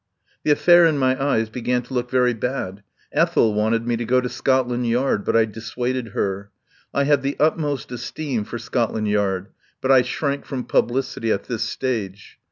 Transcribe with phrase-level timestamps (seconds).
[0.43, 2.81] The affair in my eyes began to look very bad.
[3.11, 6.49] Ethel wanted me to go to Scotland Yard, but I dissuaded her.
[6.91, 11.61] I have the utmost esteem for Scotland Yard, but I shrank from publicity at this
[11.61, 12.39] stage.